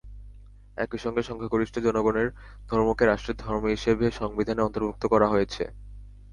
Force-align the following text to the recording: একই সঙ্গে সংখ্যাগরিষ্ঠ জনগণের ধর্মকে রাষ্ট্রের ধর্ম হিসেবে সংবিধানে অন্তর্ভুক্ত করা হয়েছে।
একই 0.77 0.99
সঙ্গে 0.99 1.21
সংখ্যাগরিষ্ঠ 1.23 1.75
জনগণের 1.79 2.27
ধর্মকে 2.69 3.03
রাষ্ট্রের 3.05 3.37
ধর্ম 3.37 3.63
হিসেবে 3.67 4.05
সংবিধানে 4.11 4.61
অন্তর্ভুক্ত 4.63 5.03
করা 5.07 5.27
হয়েছে। 5.29 5.63